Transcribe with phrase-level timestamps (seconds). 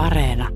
[0.00, 0.48] Areena.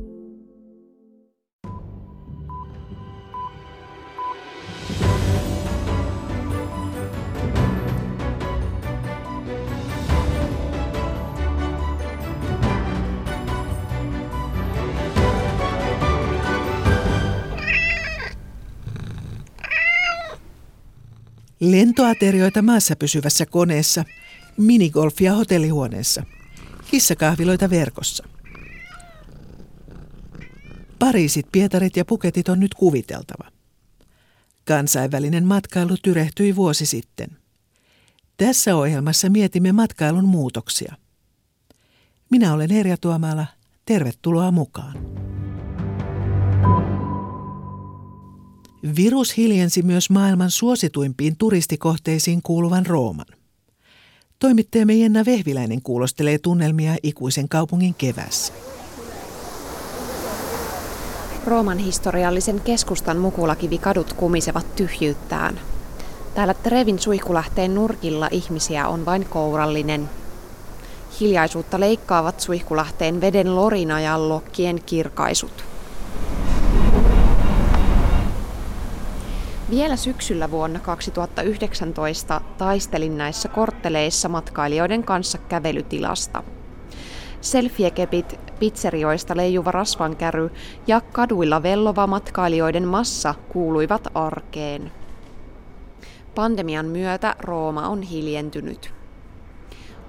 [21.60, 24.04] Lentoaterioita maassa pysyvässä koneessa,
[24.56, 26.22] minigolfia hotellihuoneessa,
[26.90, 28.33] kissakahviloita verkossa.
[31.04, 33.50] Pariisit, Pietarit ja Puketit on nyt kuviteltava.
[34.64, 37.28] Kansainvälinen matkailu tyrehtyi vuosi sitten.
[38.36, 40.94] Tässä ohjelmassa mietimme matkailun muutoksia.
[42.30, 43.46] Minä olen Erja Tuomala.
[43.86, 44.94] Tervetuloa mukaan.
[48.96, 53.26] Virus hiljensi myös maailman suosituimpiin turistikohteisiin kuuluvan Rooman.
[54.38, 58.52] Toimittajamme Jenna Vehviläinen kuulostelee tunnelmia ikuisen kaupungin kevässä.
[61.46, 65.60] Rooman historiallisen keskustan mukulakivikadut kumisevat tyhjyyttään.
[66.34, 70.10] Täällä Trevin suihkulähteen nurkilla ihmisiä on vain kourallinen.
[71.20, 75.64] Hiljaisuutta leikkaavat suihkulähteen veden lorina ja lokkien kirkaisut.
[79.70, 86.42] Vielä syksyllä vuonna 2019 taistelin näissä kortteleissa matkailijoiden kanssa kävelytilasta.
[87.44, 90.50] Selfiekepit, pizzerioista leijuva rasvankäry
[90.86, 94.92] ja kaduilla vellova matkailijoiden massa kuuluivat arkeen.
[96.34, 98.94] Pandemian myötä Rooma on hiljentynyt.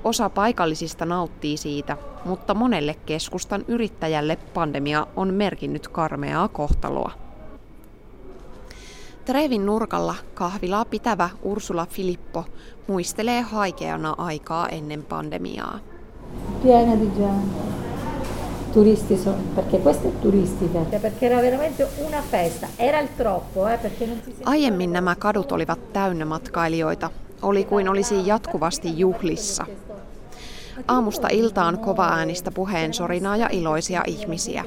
[0.03, 7.11] Osa paikallisista nauttii siitä, mutta monelle keskustan yrittäjälle pandemia on merkinnyt karmeaa kohtaloa.
[9.25, 12.45] Trevin nurkalla kahvilaa pitävä Ursula Filippo
[12.87, 15.79] muistelee haikeana aikaa ennen pandemiaa.
[16.63, 17.63] Piena di gente.
[18.73, 23.77] Turisti sono, perché questo è turistica, perché era veramente una festa, era il troppo, eh,
[23.77, 27.09] perché non si Aiemmin nämä kadut olivat täynnä matkailijoita,
[27.41, 29.65] oli kuin olisi jatkuvasti juhlissa.
[30.87, 31.79] Aamusta iltaan
[32.09, 34.65] äänistä puheen sorinaa ja iloisia ihmisiä.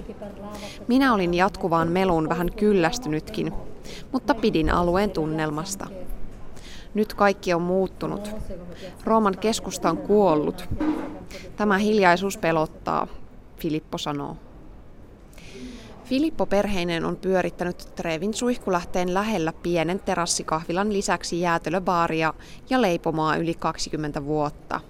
[0.88, 3.52] Minä olin jatkuvaan meluun vähän kyllästynytkin,
[4.12, 5.86] mutta pidin alueen tunnelmasta.
[6.94, 8.30] Nyt kaikki on muuttunut.
[9.04, 10.68] Rooman keskusta on kuollut.
[11.56, 13.06] Tämä hiljaisuus pelottaa,
[13.56, 14.36] Filippo sanoo.
[16.04, 22.34] Filippo perheinen on pyörittänyt Trevin suihkulähteen lähellä pienen terassikahvilan lisäksi jäätelöbaaria
[22.70, 24.80] ja leipomaa yli 20 vuotta.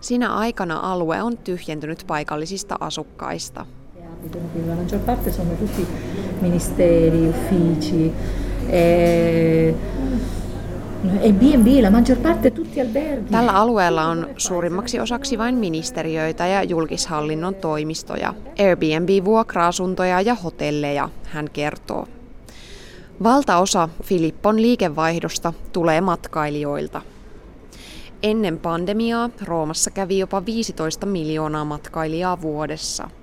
[0.00, 3.66] Sinä aikana alue on tyhjentynyt paikallisista asukkaista.
[6.40, 8.12] Ministeri, uffici,
[8.68, 9.74] e,
[11.32, 13.30] B&B, la maggior parte tutti alberghi.
[13.30, 22.08] Tällä alueella on suurimmaksi osaksi vain ministeriöitä ja julkishallinnon toimistoja, Airbnb-vuokra-asuntoja ja hotelleja, hän kertoo.
[23.22, 27.02] Valtaosa Filippon liikevaihdosta tulee matkailijoilta.
[28.22, 33.10] Ennen pandemiaa Roomassa kävi jopa 15 miljoonaa matkailijaa vuodessa–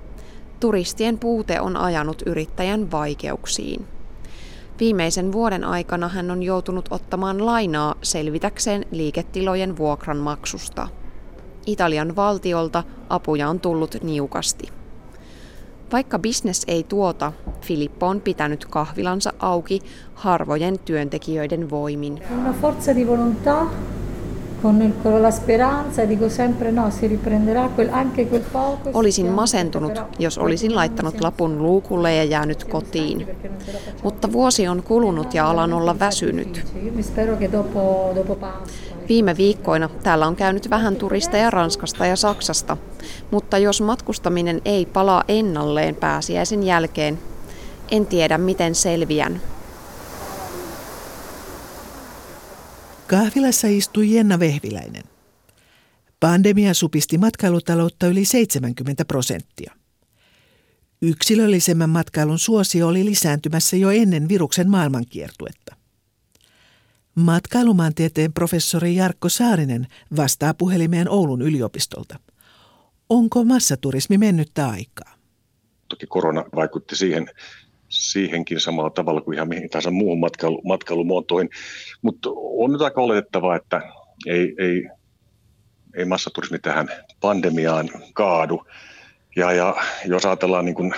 [0.64, 3.88] Turistien puute on ajanut yrittäjän vaikeuksiin.
[4.80, 10.88] Viimeisen vuoden aikana hän on joutunut ottamaan lainaa selvitäkseen liiketilojen vuokran maksusta.
[11.66, 14.68] Italian valtiolta apuja on tullut niukasti.
[15.92, 19.80] Vaikka bisnes ei tuota, Filippo on pitänyt kahvilansa auki
[20.14, 22.24] harvojen työntekijöiden voimin.
[22.40, 23.66] Una forza di volontà
[24.64, 28.90] con, con la speranza, dico sempre no, si riprenderà quel, anche quel poco.
[28.94, 33.28] Olisin masentunut, jos olisin laittanut lapun luukulle ja jäänyt kotiin.
[34.04, 36.66] Mutta vuosi on kulunut ja alan olla väsynyt.
[39.10, 42.78] Viime viikkoina täällä on käynyt vähän turisteja Ranskasta ja Saksasta,
[43.32, 47.20] mutta jos matkustaminen ei palaa ennalleen pääsiäisen jälkeen,
[47.92, 49.42] en tiedä miten selviän.
[53.14, 55.04] Kahvilassa istui Jenna Vehviläinen.
[56.20, 59.74] Pandemia supisti matkailutaloutta yli 70 prosenttia.
[61.02, 65.76] Yksilöllisemmän matkailun suosio oli lisääntymässä jo ennen viruksen maailmankiertuetta.
[67.16, 72.20] Matkailumaantieteen professori Jarkko Saarinen vastaa puhelimeen Oulun yliopistolta.
[73.10, 75.14] Onko massaturismi mennyttä aikaa?
[75.88, 77.30] Toki korona vaikutti siihen
[77.94, 81.50] siihenkin samalla tavalla kuin ihan mihin tahansa muuhun matkailu, matkailumuotoihin.
[82.02, 83.82] Mutta on nyt aika oletettavaa, että
[84.28, 84.90] ei, ei,
[85.98, 86.90] ei massaturismi tähän
[87.22, 88.64] pandemiaan kaadu.
[89.36, 89.76] Ja, ja
[90.06, 90.94] jos ajatellaan niin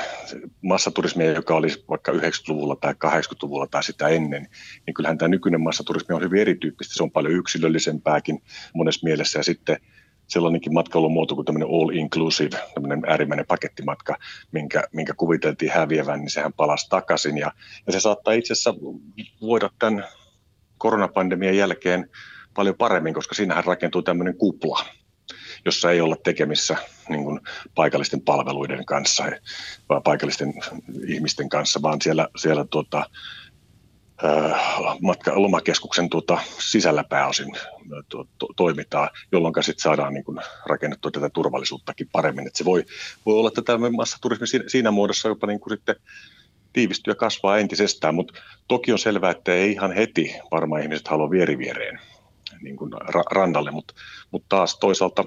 [0.61, 4.47] massaturismia, joka oli vaikka 90-luvulla tai 80-luvulla tai sitä ennen,
[4.87, 6.93] niin kyllähän tämä nykyinen massaturismi on hyvin erityyppistä.
[6.95, 8.41] Se on paljon yksilöllisempääkin
[8.73, 9.77] monessa mielessä ja sitten
[10.27, 14.17] sellainenkin matkailumuoto kuin tämmöinen all inclusive, tämmöinen äärimmäinen pakettimatka,
[14.51, 17.37] minkä, minkä kuviteltiin häviävän, niin sehän palasi takaisin.
[17.37, 17.51] Ja,
[17.87, 18.73] ja se saattaa itse asiassa
[19.41, 20.05] voida tämän
[20.77, 22.09] koronapandemian jälkeen
[22.53, 24.85] paljon paremmin, koska siinähän rakentuu tämmöinen kupla,
[25.65, 26.77] jossa ei olla tekemissä
[27.09, 27.39] niin kuin
[27.75, 29.23] paikallisten palveluiden kanssa,
[29.89, 30.53] vaan paikallisten
[31.07, 33.09] ihmisten kanssa, vaan siellä, siellä tuota,
[35.01, 37.55] matka, lomakeskuksen tuota, sisällä pääosin
[38.09, 42.47] to, to, toimitaan, jolloin sitten saadaan niin kuin, rakennettua tätä turvallisuuttakin paremmin.
[42.47, 42.85] Et se voi,
[43.25, 45.95] voi olla, että tämä massaturismi siinä, muodossa jopa niin sitten
[46.73, 48.33] tiivistyy ja kasvaa entisestään, mutta
[48.67, 51.99] toki on selvää, että ei ihan heti varmaan ihmiset halua vieriviereen
[52.61, 53.93] niin kuin ra- rannalle, mutta,
[54.31, 55.23] mutta taas toisaalta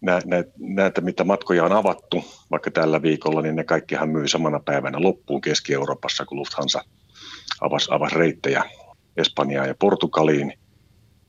[0.00, 4.60] nä, nä, näitä, mitä matkoja on avattu vaikka tällä viikolla, niin ne kaikkihan myy samana
[4.60, 6.84] päivänä loppuun Keski-Euroopassa, kun Lufthansa
[7.60, 8.64] avasi, avasi reittejä
[9.16, 10.52] Espanjaan ja Portugaliin.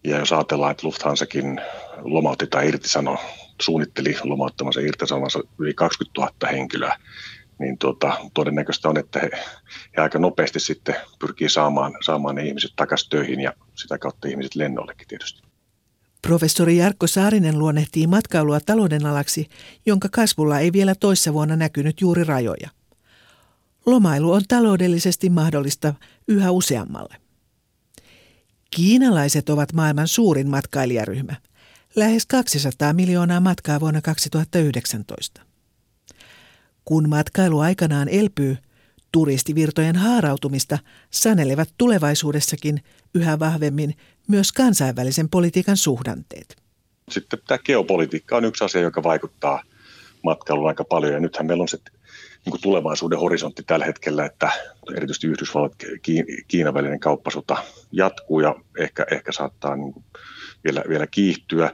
[0.04, 1.62] Ja jos ajatellaan, että Lufthansakin
[1.98, 3.18] lomautti tai irtisano,
[3.62, 6.98] suunnitteli lomauttamansa irtisanonsa yli 20 000 henkilöä,
[7.60, 9.30] niin tuota, todennäköistä on, että he,
[9.98, 14.56] he aika nopeasti sitten pyrkii saamaan, saamaan ne ihmiset takaisin töihin ja sitä kautta ihmiset
[14.56, 15.42] lennollekin tietysti.
[16.22, 19.48] Professori Jarkko Saarinen luonnehtii matkailua talouden alaksi,
[19.86, 22.70] jonka kasvulla ei vielä toissa vuonna näkynyt juuri rajoja.
[23.86, 25.94] Lomailu on taloudellisesti mahdollista
[26.28, 27.16] yhä useammalle.
[28.76, 31.36] Kiinalaiset ovat maailman suurin matkailijaryhmä.
[31.96, 35.42] Lähes 200 miljoonaa matkaa vuonna 2019.
[36.86, 38.58] Kun matkailu aikanaan elpyy,
[39.12, 40.80] turistivirtojen haarautumista
[41.10, 42.84] sanelevat tulevaisuudessakin
[43.16, 43.94] yhä vahvemmin
[44.28, 46.56] myös kansainvälisen politiikan suhdanteet.
[47.10, 49.64] Sitten tämä geopolitiikka on yksi asia, joka vaikuttaa
[50.24, 51.14] matkailuun aika paljon.
[51.14, 51.78] Ja nythän meillä on se
[52.46, 54.52] niin kuin tulevaisuuden horisontti tällä hetkellä, että
[54.96, 55.74] erityisesti Yhdysvallat
[56.48, 57.58] Kiinan välinen kauppasota
[57.92, 60.06] jatkuu ja ehkä, ehkä saattaa niin kuin
[60.64, 61.72] vielä, vielä kiihtyä.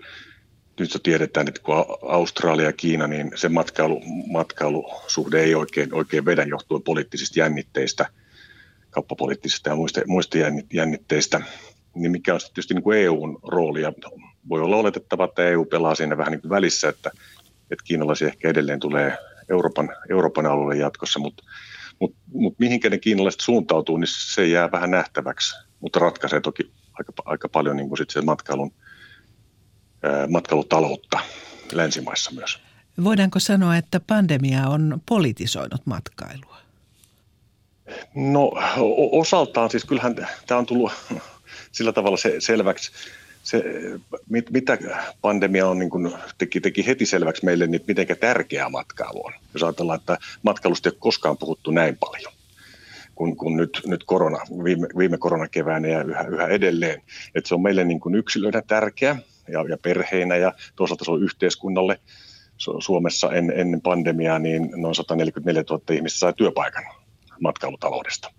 [0.80, 4.02] Nyt jo tiedetään, että kun Australia ja Kiina, niin se matkailu,
[4.32, 8.06] matkailusuhde ei oikein, oikein vedä johtuen poliittisista jännitteistä,
[8.90, 10.38] kauppapoliittisista ja muista, muista
[10.74, 11.42] jännitteistä,
[11.96, 13.94] niin mikä on tietysti niin kuin EUn rooli, ja
[14.50, 17.12] voi olla oletettava, että EU pelaa siinä vähän niin kuin välissä, että,
[17.72, 19.18] että kiinalaisia ehkä edelleen tulee
[19.50, 21.44] Euroopan, Euroopan alueelle jatkossa, mutta
[22.00, 27.14] mut, mut mihinkä ne kiinalaiset suuntautuu, niin se jää vähän nähtäväksi, mutta ratkaisee toki aika,
[27.26, 28.72] aika paljon niin kuin sit sen matkailun–
[30.30, 31.20] matkailutaloutta
[31.72, 32.60] länsimaissa myös.
[33.04, 36.58] Voidaanko sanoa, että pandemia on politisoinut matkailua?
[38.16, 38.52] No
[39.12, 40.16] osaltaan siis kyllähän
[40.48, 40.92] tämä on tullut
[41.72, 42.92] sillä tavalla se, selväksi,
[43.48, 43.64] se,
[44.30, 44.78] mit, mitä
[45.22, 49.34] pandemia on, niin kuin teki, teki heti selväksi meille, niin miten tärkeää matkailu on.
[49.54, 52.34] Jos ajatellaan, että matkailusta ei ole koskaan puhuttu näin paljon
[53.16, 57.02] kuin, kuin nyt, nyt korona, viime, viime koronakeväänä ja yhä, yhä edelleen.
[57.36, 59.16] Että se on meille niin kuin yksilöiden tärkeä,
[59.48, 62.00] ja, ja perheinä ja toisaalta se on yhteiskunnalle.
[62.80, 66.84] Suomessa en, ennen pandemiaa niin noin 144 000 ihmistä sai työpaikan
[67.40, 68.34] matkailutaloudesta.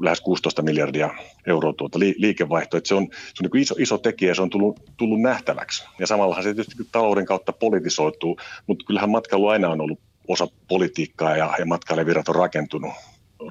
[0.00, 1.10] Lähes 16 miljardia
[1.46, 2.80] euroa tuota liikevaihtoa.
[2.84, 5.84] se on, se on niin iso, iso tekijä ja se on tullut, tullut nähtäväksi.
[5.98, 11.36] Ja samallahan se tietysti talouden kautta politisoituu, mutta kyllähän matkailu aina on ollut osa politiikkaa
[11.36, 12.92] ja, ja matkailevirat on rakentunut,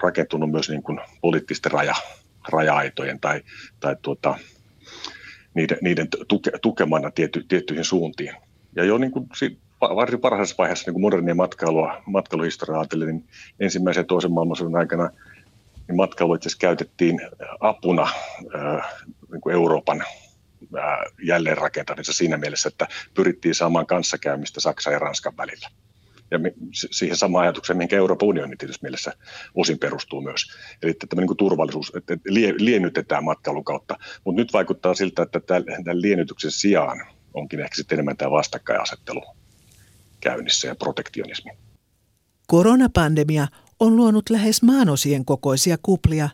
[0.04, 1.96] rakentunut myös niin kuin poliittisten raja,
[2.50, 3.42] raja-aitojen tai,
[3.80, 4.38] tai tuota,
[5.54, 8.36] niiden, niiden tuke, tukemana tiety, tiettyihin suuntiin.
[8.76, 9.30] Ja jo niin kuin,
[9.82, 13.28] varsin parhaassa vaiheessa niin kuin modernia matkailua, matkailuhistoriaa ajatellen, niin
[13.60, 15.10] ensimmäisen ja toisen maailmansodan aikana
[15.88, 17.22] niin matkailu itse asiassa käytettiin
[17.60, 18.04] apuna
[18.56, 18.94] äh,
[19.32, 25.70] niin kuin Euroopan äh, jälleenrakentamisessa siinä mielessä, että pyrittiin saamaan kanssakäymistä Saksan ja Ranskan välillä
[26.32, 26.40] ja
[26.92, 29.14] siihen samaan ajatukseen, minkä Euroopan unioni tietysti mielessä
[29.56, 30.42] osin perustuu myös.
[30.84, 32.18] Eli että tämä niin turvallisuus, että
[32.58, 38.18] liennytetään matkailun kautta, mutta nyt vaikuttaa siltä, että tämän liennytyksen sijaan onkin ehkä sitten enemmän
[38.18, 39.22] tämä vastakkainasettelu
[40.20, 41.52] käynnissä ja protektionismi.
[42.48, 43.48] Koronapandemia
[43.80, 46.30] on luonut lähes maanosien kokoisia kuplia.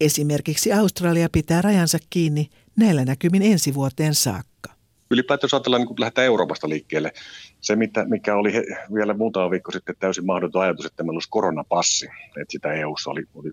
[0.00, 4.72] Esimerkiksi Australia pitää rajansa kiinni näillä näkymin ensi vuoteen saakka.
[5.10, 7.12] Ylipäätään jos ajatellaan, niin lähdetään Euroopasta liikkeelle,
[7.60, 11.28] se, mitä, mikä oli he, vielä muutama viikko sitten täysin mahdoton ajatus, että meillä olisi
[11.30, 12.06] koronapassi,
[12.40, 13.50] että sitä EU-ssa oli, oli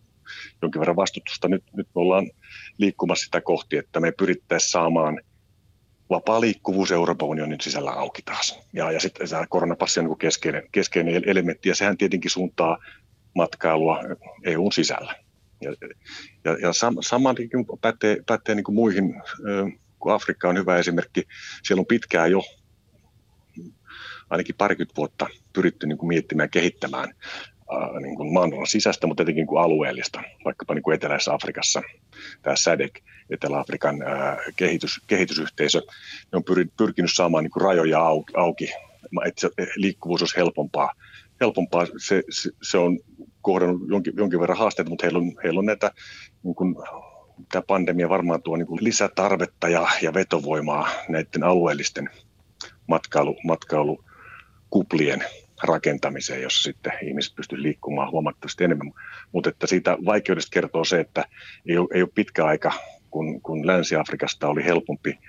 [0.62, 1.48] jonkin verran vastustusta.
[1.48, 2.32] Nyt, nyt me ollaan
[2.78, 5.22] liikkumassa sitä kohti, että me pyrittäisiin saamaan
[6.10, 8.60] vapaa liikkuvuus Euroopan unionin sisällä auki taas.
[8.74, 12.78] Ja, ja sitten tämä koronapassi on niin keskeinen, keskeinen elementti, ja sehän tietenkin suuntaa
[13.36, 14.00] matkailua
[14.44, 15.16] EUn sisällä.
[15.62, 15.74] Ja,
[16.44, 17.36] ja, ja sam, sama
[17.82, 19.22] pätee, pätee niin kuin muihin,
[20.00, 21.24] kun Afrikka on hyvä esimerkki.
[21.64, 22.42] Siellä on pitkään jo
[24.30, 27.14] ainakin parikymmentä vuotta pyritty niin kuin miettimään ja kehittämään
[28.02, 31.82] niin kuin maan sisäistä, mutta tietenkin kuin alueellista, vaikkapa niin kuin Eteläisessä Afrikassa
[32.42, 33.96] tämä SADC, Etelä-Afrikan
[34.56, 35.80] kehitys, kehitysyhteisö,
[36.32, 38.70] ne on pyr, pyrkinyt saamaan niin kuin rajoja auki, auki,
[39.26, 40.92] että liikkuvuus olisi helpompaa.
[41.42, 41.86] Helpompaa.
[41.98, 43.00] Se, se, se on
[43.42, 45.92] kohdannut jonkin, jonkin verran haasteita, mutta heillä on, heillä on näitä,
[46.44, 46.76] niin kuin,
[47.52, 52.10] tämä pandemia varmaan tuo niin kuin lisätarvetta ja, ja vetovoimaa näiden alueellisten
[52.88, 55.24] matkailu, matkailukuplien
[55.64, 58.92] rakentamiseen, jossa sitten ihmiset pystyvät liikkumaan huomattavasti enemmän.
[59.32, 61.26] Mutta että siitä vaikeudesta kertoo se, että
[61.70, 62.72] ei ole, ei ole pitkä aika,
[63.12, 65.20] kun, kun Länsi-Afrikasta oli helpompi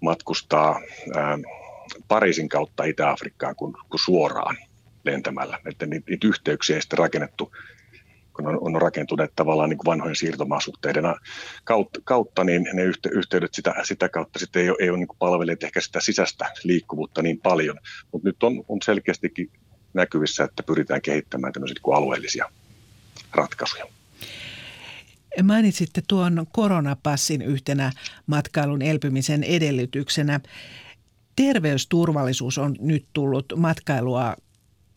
[0.00, 0.80] matkustaa
[1.16, 1.38] ää,
[2.08, 4.56] Pariisin kautta Itä-Afrikkaan kuin, kuin suoraan
[5.10, 5.58] lentämällä.
[5.66, 7.52] Että niitä, niitä yhteyksiä ei sitten rakennettu
[8.38, 11.04] kun on, on rakentuneet tavallaan niin vanhojen siirtomaasuhteiden
[11.64, 15.62] kautta, kautta, niin ne yhteydet sitä, sitä kautta sitten ei ole, ei ole niin palvelleet
[15.62, 17.76] ehkä sitä sisäistä liikkuvuutta niin paljon.
[18.12, 19.50] Mutta nyt on, on selkeästikin
[19.94, 22.50] näkyvissä, että pyritään kehittämään tämmöisiä niin alueellisia
[23.32, 23.86] ratkaisuja.
[25.42, 27.92] Mainitsitte tuon koronapassin yhtenä
[28.26, 30.40] matkailun elpymisen edellytyksenä.
[31.36, 34.36] Terveysturvallisuus on nyt tullut matkailua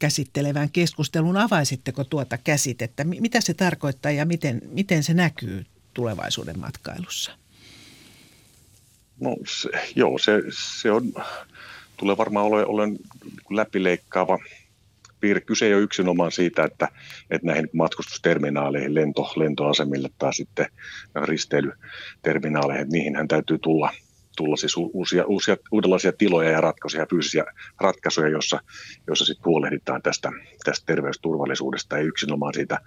[0.02, 1.38] käsittelevän keskustelun.
[1.38, 3.04] Avaisitteko tuota käsitettä?
[3.04, 7.32] Mitä se tarkoittaa ja miten, miten se näkyy tulevaisuuden matkailussa?
[9.20, 10.32] No se, joo, se,
[10.82, 11.14] se on,
[11.98, 12.98] tulee varmaan ole, olen
[13.50, 14.40] läpileikkaava
[15.20, 15.42] piirre.
[15.42, 16.88] Kyse ei ole yksinomaan siitä, että,
[17.30, 20.66] että näihin matkustusterminaaleihin, lento, lentoasemille tai sitten
[21.26, 23.94] risteilyterminaaleihin, niihin täytyy tulla–
[24.38, 27.46] tulla siis uusia, uusia, uudenlaisia tiloja ja ratkaisuja, fyysisiä
[27.82, 28.60] ratkaisuja, joissa,
[29.08, 30.32] joissa sitten huolehditaan tästä,
[30.64, 32.80] tästä terveysturvallisuudesta ja yksinomaan siitä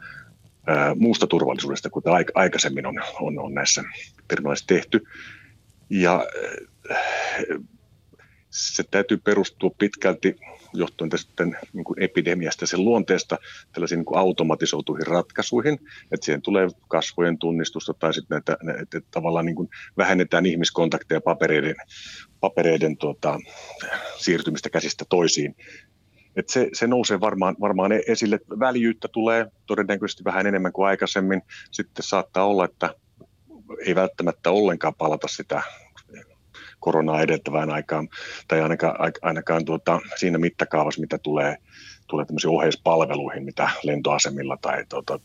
[0.67, 3.85] ää, muusta turvallisuudesta, kuten aikaisemmin on, on, on näissä
[4.29, 5.01] terminaaleissa tehty.
[5.91, 6.27] Ja
[8.55, 10.37] se täytyy perustua pitkälti
[10.75, 13.39] johtuen tästä niin kuin epidemiasta sen luonteesta
[13.73, 15.79] tällaisiin niin automatisoituihin ratkaisuihin,
[16.13, 21.75] että siihen tulee kasvojen tunnistusta tai sitten näitä, että tavallaan niin kuin vähennetään ihmiskontakteja papereiden,
[22.41, 23.39] papereiden tuota,
[24.19, 25.57] siirtymistä käsistä toisiin.
[26.37, 28.41] Et se, se nousee varmaan, varmaan esille.
[28.61, 31.43] Väljyyttä tulee todennäköisesti vähän enemmän kuin aikaisemmin.
[31.71, 32.95] Sitten saattaa olla, että
[33.87, 35.63] ei välttämättä ollenkaan palata sitä
[36.85, 38.09] koronaa edeltävään aikaan,
[38.49, 41.57] tai ainakaan, ainakaan tuota, siinä mittakaavassa, mitä tulee,
[42.07, 45.21] tulee tämmöisiin oheispalveluihin, mitä lentoasemilla tai tuota,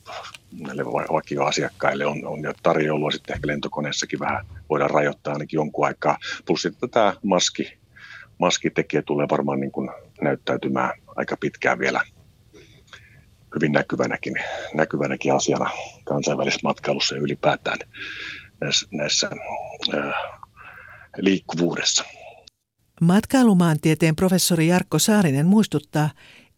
[0.60, 6.18] näille vakioasiakkaille on, on jo tarjoulua, sitten ehkä lentokoneessakin vähän voidaan rajoittaa ainakin jonkun aikaa.
[6.46, 7.78] Plus sitten tämä maski,
[8.38, 9.89] maskitekijä tulee varmaan niin kuin
[10.22, 12.01] näyttäytymään aika pitkään vielä
[13.56, 14.34] hyvin näkyvänäkin,
[14.74, 15.70] näkyvänäkin asiana
[16.04, 17.80] kansainvälisessä matkailussa ja ylipäätään
[18.62, 19.30] näissä, näissä
[21.22, 22.04] liikkuvuudessa.
[23.02, 26.10] Matkailumaantieteen professori Jarkko Saarinen muistuttaa,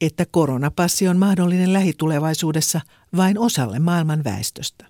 [0.01, 2.81] että koronapassi on mahdollinen lähitulevaisuudessa
[3.17, 4.85] vain osalle maailman väestöstä.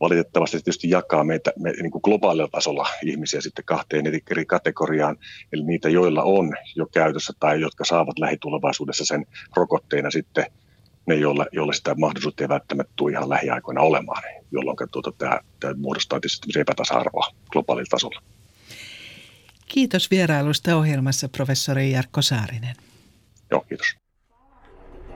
[0.00, 5.16] Valitettavasti se tietysti jakaa meitä me, niin kuin globaalilla tasolla ihmisiä sitten kahteen eri kategoriaan,
[5.52, 10.46] eli niitä, joilla on jo käytössä tai jotka saavat lähitulevaisuudessa sen rokotteena sitten
[11.06, 14.22] ne, joille, joille sitä mahdollisuutta ei välttämättä tule ihan lähiaikoina olemaan,
[14.52, 18.22] jolloin tuota, tämä, tämä muodostaa tietysti epätasa-arvoa globaalilla tasolla.
[19.72, 22.76] Kiitos vierailusta ohjelmassa professori Jarkko Saarinen.
[23.50, 23.96] Joo, kiitos.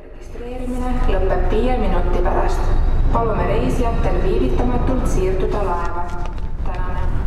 [0.03, 2.61] Registreeriminen lõpeb viie minuutti pärast.
[3.13, 6.07] Palumme reisijatel viivittämätult siirtyä laeva.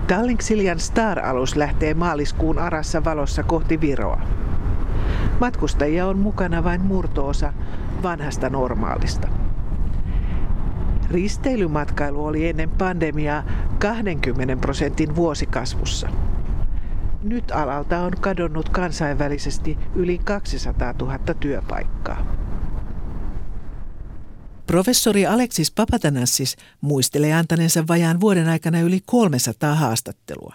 [0.07, 4.21] Tallink Siljan Star-alus lähtee maaliskuun arassa valossa kohti Viroa.
[5.39, 7.53] Matkustajia on mukana vain murtoosa
[8.03, 9.27] vanhasta normaalista.
[11.12, 13.43] Risteilymatkailu oli ennen pandemiaa
[13.79, 16.09] 20 prosentin vuosikasvussa.
[17.23, 22.35] Nyt alalta on kadonnut kansainvälisesti yli 200 000 työpaikkaa.
[24.67, 30.53] Professori Aleksis Papatanassis muistelee antaneensa vajaan vuoden aikana yli 300 haastattelua.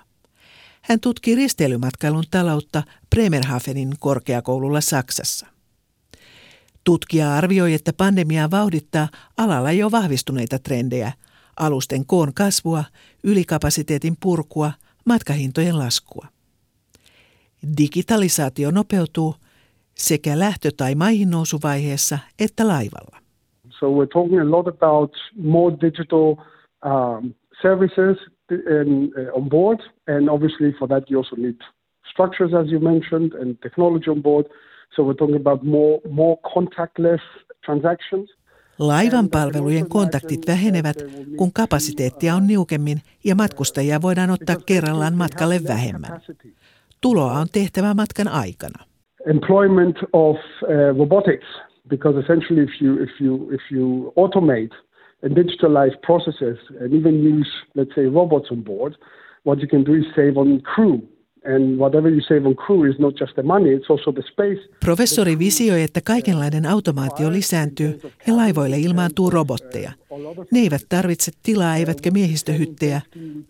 [0.82, 5.46] Hän tutki risteilymatkailun taloutta Bremerhavenin korkeakoululla Saksassa.
[6.84, 11.12] Tutkija arvioi, että pandemia vauhdittaa alalla jo vahvistuneita trendejä,
[11.56, 12.84] alusten koon kasvua,
[13.22, 14.72] ylikapasiteetin purkua,
[15.04, 16.33] matkahintojen laskua.
[17.78, 19.34] Digitalisaatio nopeutuu
[19.94, 23.18] sekä lähtö- tai maihin nousuvaiheessa että laivalla.
[23.80, 26.36] So we're talking a lot about more digital
[26.84, 28.16] um, services
[28.50, 31.56] in, uh, on board, and obviously for that you also need
[32.10, 34.46] structures, as you mentioned, and technology on board.
[34.96, 37.22] So we're talking about more, more contactless
[37.66, 38.30] transactions.
[38.78, 40.96] Laivan palvelujen kontaktit vähenevät,
[41.36, 46.20] kun kapasiteettia on niukemmin ja matkustajia voidaan ottaa kerrallaan matkalle vähemmän.
[47.04, 48.84] Tuloa on tehtävä matkan aikana.
[49.26, 51.48] Employment of uh, robotics
[51.88, 54.74] because essentially if you if you if you automate
[55.22, 58.92] and digitalize processes and even use let's say robots on board,
[59.46, 60.98] what you can do is save on crew
[61.54, 64.60] And whatever you save on crew is not just the money, it's also the space.
[64.84, 69.92] Professori visioi, että kaikenlainen automaatio lisääntyy ja laivoille ilmaantuu robotteja.
[70.52, 73.00] Ne eivät tarvitse tilaa eivätkä miehistöhyttejä.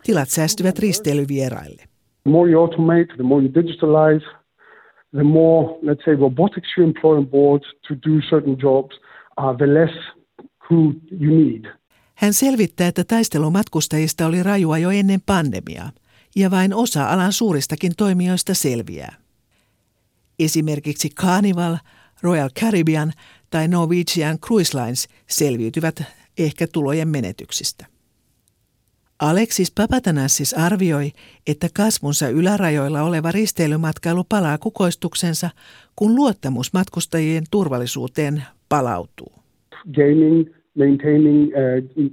[0.03, 1.94] Tilat säästyvät risteilyvieraille.
[2.25, 4.25] The more you automate, the more you digitalize,
[5.13, 8.95] the more, let's say, robotics you employ on board to do certain jobs,
[9.37, 9.93] uh, the less
[10.67, 11.65] crew you need.
[12.15, 15.91] Hän selvittää, että taistelu matkustajista oli rajua jo ennen pandemiaa–
[16.35, 19.15] ja vain osa alan suuristakin toimijoista selviää.
[20.39, 21.77] Esimerkiksi Carnival,
[22.21, 23.13] Royal Caribbean
[23.49, 26.03] tai Norwegian Cruise Lines selviytyvät
[26.37, 27.85] ehkä tulojen menetyksistä.
[29.21, 31.11] Alexis Papatanassis arvioi,
[31.47, 35.49] että kasvunsa ylärajoilla oleva risteilymatkailu palaa kukoistuksensa,
[35.95, 39.31] kun luottamus matkustajien turvallisuuteen palautuu.
[39.95, 42.11] Gaining, maintaining, uh,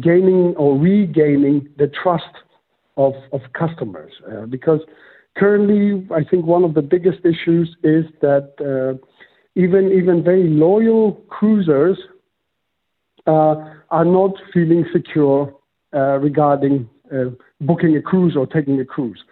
[0.00, 2.34] gaining or regaining the trust
[2.96, 4.12] of, of customers.
[4.20, 4.86] Uh, because
[5.38, 8.98] currently, I think one of the biggest issues is that uh,
[9.56, 11.98] even even very loyal cruisers
[13.26, 13.54] uh,
[13.90, 15.55] are not feeling secure
[16.22, 17.32] regarding uh,
[17.66, 19.24] booking a cruise or taking a cruise.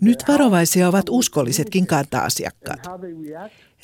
[0.00, 2.86] Nyt varovaisia ovat uskollisetkin kanta-asiakkaat.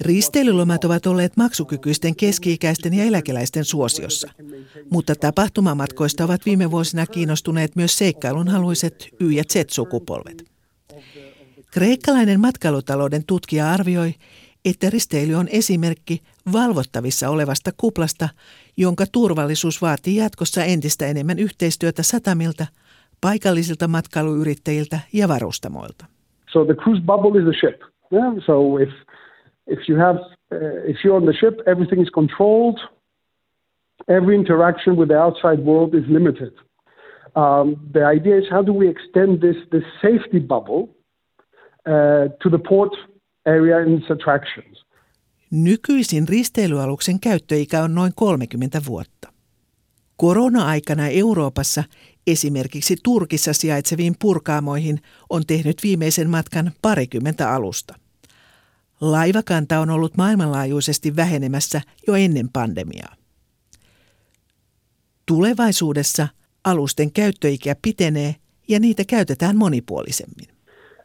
[0.00, 4.32] Risteilylomat ovat olleet maksukykyisten keski-ikäisten ja eläkeläisten suosiossa,
[4.90, 10.44] mutta tapahtumamatkoista ovat viime vuosina kiinnostuneet myös seikkailunhaluiset Y- ja Z-sukupolvet.
[11.70, 14.14] Kreikkalainen matkailutalouden tutkija arvioi,
[14.64, 18.28] että risteily on esimerkki valvottavissa olevasta kuplasta,
[18.78, 22.66] jonka turvallisuus vaatii jatkossa entistä enemmän yhteistyötä satamilta–
[23.20, 26.04] paikallisilta matkailuyrittäjiltä ja varustamoilta.
[26.52, 27.80] So the cruise bubble is a ship.
[28.12, 28.34] Yeah?
[28.46, 28.88] So if
[29.66, 30.18] if you have
[30.52, 32.78] uh, if you're on the ship, everything is controlled.
[34.08, 36.52] Every interaction with the outside world is limited.
[37.34, 40.88] Um, the idea is how do we extend this this safety bubble
[41.86, 42.94] uh, to the port
[43.44, 44.87] area and its attractions?
[45.50, 49.32] Nykyisin risteilyaluksen käyttöikä on noin 30 vuotta.
[50.16, 51.84] Korona-aikana Euroopassa
[52.28, 57.94] Esimerkiksi Turkissa sijaitseviin purkaamoihin on tehnyt viimeisen matkan parikymmentä alusta.
[59.00, 63.16] Laivakanta on ollut maailmanlaajuisesti vähenemässä jo ennen pandemiaa.
[65.26, 66.28] Tulevaisuudessa
[66.64, 68.34] alusten käyttöikä pitenee
[68.68, 70.57] ja niitä käytetään monipuolisemmin.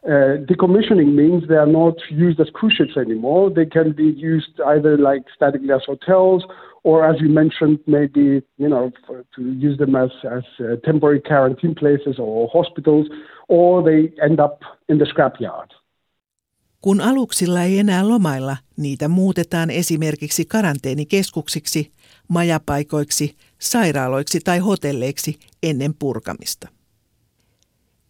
[0.06, 3.50] Uh, decommissioning means they are not used as cruise ships anymore.
[3.50, 6.44] They can be used either like static glass hotels
[6.84, 8.90] or as you mentioned, maybe you know
[9.36, 13.06] to use them as as uh, temporary quarantine places or hospitals,
[13.48, 15.70] or they end up in the scrapyard.
[16.80, 21.92] Kun aluksilla ei enää lomailla, niitä muutetaan esimerkiksi karanteenikeskuksiksi,
[22.28, 26.68] majapaikoiksi, sairaaloiksi tai hotelleiksi ennen purkamista.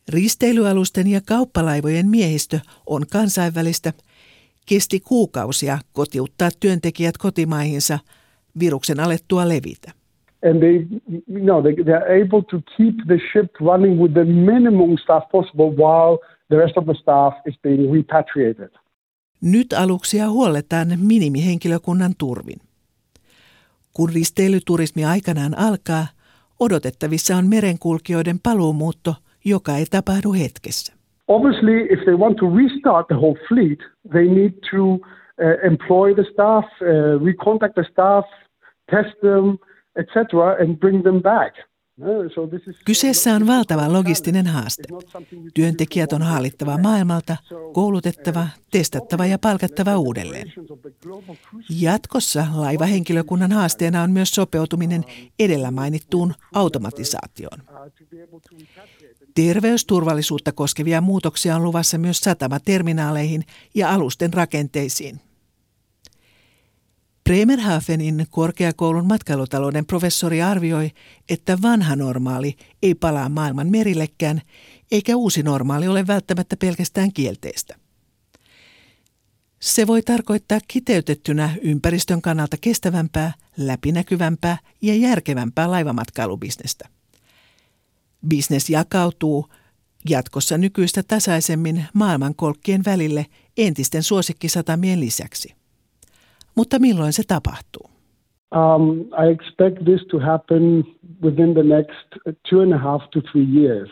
[0.09, 3.93] Risteilyalusten ja kauppalaivojen miehistö on kansainvälistä.
[4.67, 7.99] Kesti kuukausia kotiuttaa työntekijät kotimaihinsa–
[8.61, 9.93] viruksen alettua levitä.
[10.51, 10.87] And they,
[11.29, 15.31] you know, they, they are able to keep the ship running with the minimum staff
[15.33, 18.71] possible while the rest of the staff is being repatriated.
[19.40, 22.61] Nyt aluksia huolletaan minimihenkilökunnan turvin.
[23.93, 26.07] Kun risteilyturismi aikanaan alkaa,
[26.61, 29.14] odotettavissa on merenkulkijoiden paluumuutto,
[29.45, 30.93] joka ei tapahdu hetkessä.
[31.29, 33.79] Obviously, if they want to restart the whole fleet,
[34.13, 35.01] they need to uh,
[35.63, 38.27] employ the staff, uh, recontact the staff,
[38.91, 39.59] test them,
[39.97, 40.17] etc.,
[40.61, 41.55] and bring them back.
[42.85, 44.83] Kyseessä on valtava logistinen haaste.
[45.55, 47.37] Työntekijät on haalittava maailmalta,
[47.73, 50.53] koulutettava, testattava ja palkattava uudelleen.
[51.81, 55.05] Jatkossa laivahenkilökunnan haasteena on myös sopeutuminen
[55.39, 57.59] edellä mainittuun automatisaatioon.
[59.35, 63.44] Terveysturvallisuutta koskevia muutoksia on luvassa myös satamaterminaaleihin
[63.75, 65.20] ja alusten rakenteisiin.
[67.25, 70.90] Bremerhavenin korkeakoulun matkailutalouden professori arvioi,
[71.29, 74.42] että vanha normaali ei palaa maailman merillekään,
[74.90, 77.75] eikä uusi normaali ole välttämättä pelkästään kielteistä.
[79.61, 86.88] Se voi tarkoittaa kiteytettynä ympäristön kannalta kestävämpää, läpinäkyvämpää ja järkevämpää laivamatkailubisnestä.
[88.29, 89.47] Bisnes jakautuu
[90.11, 95.55] jatkossa nykyistä tasaisemmin maailmankolkkien välille entisten suosikkisatamien lisäksi.
[96.55, 97.91] Mutta milloin se tapahtuu?
[98.55, 100.85] Um, I expect this to happen
[101.23, 102.07] within the next
[102.51, 103.91] two and a half to three years.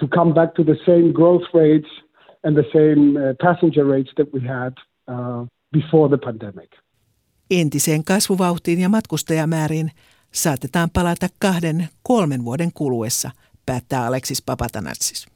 [0.00, 1.90] To come back to the same growth rates
[2.44, 4.72] and the same uh, passenger rates that we had
[5.08, 6.70] uh, before the pandemic.
[7.50, 9.90] Entiseen kasvuvauhtiin ja matkustajamääriin
[10.32, 13.30] saatetaan palata kahden, kolmen vuoden kuluessa,
[13.66, 15.26] päättää Aleksis Papatanassis.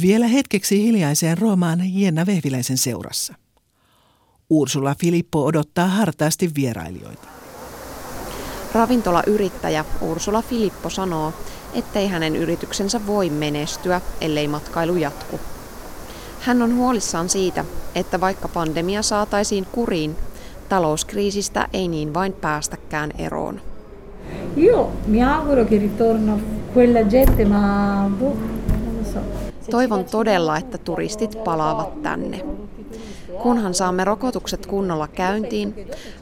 [0.00, 3.34] Vielä hetkeksi hiljaiseen Roomaan Jenna Vehviläisen seurassa.
[4.50, 7.28] Ursula Filippo odottaa hartaasti vierailijoita.
[8.74, 11.32] Ravintolayrittäjä Ursula Filippo sanoo,
[11.74, 15.40] ettei hänen yrityksensä voi menestyä, ellei matkailu jatku.
[16.40, 20.16] Hän on huolissaan siitä, että vaikka pandemia saataisiin kuriin,
[20.68, 23.60] talouskriisistä ei niin vain päästäkään eroon.
[24.56, 26.38] Io mi auguro che ritorno
[26.76, 28.36] quella gente, ma boh,
[29.70, 32.40] Toivon todella, että turistit palaavat tänne.
[33.42, 35.74] Kunhan saamme rokotukset kunnolla käyntiin,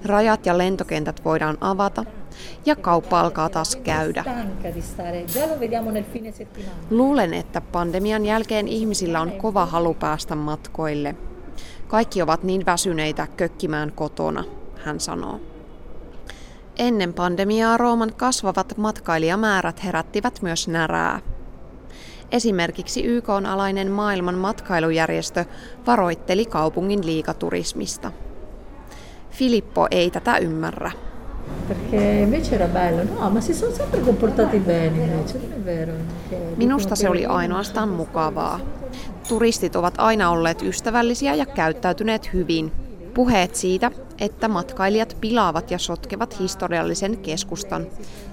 [0.04, 2.04] rajat ja lentokentät voidaan avata
[2.66, 4.24] ja kauppa alkaa taas käydä.
[6.90, 11.14] Luulen, että pandemian jälkeen ihmisillä on kova halu päästä matkoille.
[11.94, 14.44] Kaikki ovat niin väsyneitä kökkimään kotona,
[14.84, 15.40] hän sanoo.
[16.78, 21.20] Ennen pandemiaa Rooman kasvavat matkailijamäärät herättivät myös närää.
[22.32, 25.44] Esimerkiksi YK-alainen maailman matkailujärjestö
[25.86, 28.12] varoitteli kaupungin liikaturismista.
[29.30, 30.92] Filippo ei tätä ymmärrä.
[36.56, 38.60] Minusta se oli ainoastaan mukavaa.
[39.28, 42.72] Turistit ovat aina olleet ystävällisiä ja käyttäytyneet hyvin.
[43.14, 47.86] Puheet siitä, että matkailijat pilaavat ja sotkevat historiallisen keskustan,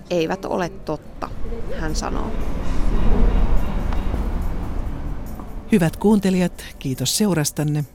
[0.09, 1.29] eivät ole totta,
[1.79, 2.31] hän sanoo.
[5.71, 7.85] Hyvät kuuntelijat, kiitos seurastanne.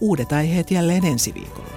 [0.00, 1.73] Uudet aiheet jälleen ensi viikolla.